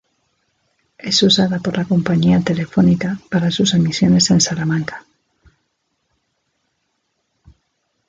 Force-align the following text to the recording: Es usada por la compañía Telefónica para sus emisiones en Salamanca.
Es 0.97 1.21
usada 1.21 1.59
por 1.59 1.77
la 1.77 1.85
compañía 1.85 2.39
Telefónica 2.41 3.19
para 3.29 3.51
sus 3.51 3.75
emisiones 3.75 4.31
en 4.31 4.41
Salamanca. 4.41 5.05